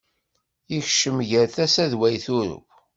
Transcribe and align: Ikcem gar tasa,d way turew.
Ikcem 0.77 1.17
gar 1.29 1.47
tasa,d 1.55 1.93
way 1.99 2.15
turew. 2.23 2.59